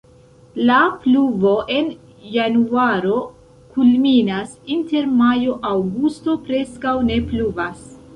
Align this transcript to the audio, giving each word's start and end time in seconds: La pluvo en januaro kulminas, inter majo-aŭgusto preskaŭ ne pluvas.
La 0.67 0.75
pluvo 1.01 1.49
en 1.73 1.91
januaro 2.35 3.17
kulminas, 3.75 4.55
inter 4.77 5.05
majo-aŭgusto 5.19 6.35
preskaŭ 6.49 6.95
ne 7.11 7.19
pluvas. 7.29 7.85